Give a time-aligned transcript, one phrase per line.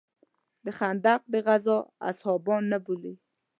[0.65, 1.77] د خندق د غزا
[2.09, 3.13] اصحابان نه بولې.